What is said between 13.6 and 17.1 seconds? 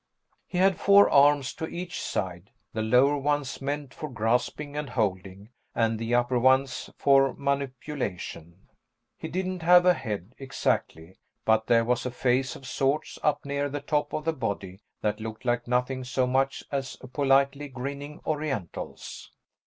the top of the body that looked like nothing so much as a